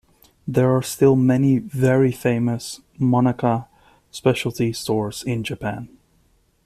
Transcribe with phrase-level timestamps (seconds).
[0.47, 3.67] There are still many very famous monaka
[4.09, 5.89] specialty stores in Japan.